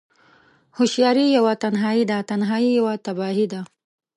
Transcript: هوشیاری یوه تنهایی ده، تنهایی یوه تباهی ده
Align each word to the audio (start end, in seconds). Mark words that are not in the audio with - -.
هوشیاری 0.77 1.25
یوه 1.37 1.53
تنهایی 1.63 2.03
ده، 2.09 2.17
تنهایی 2.29 2.69
یوه 2.77 2.93
تباهی 3.05 3.45
ده 3.51 3.61